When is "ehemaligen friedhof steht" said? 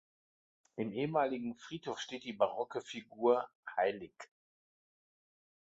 0.93-2.23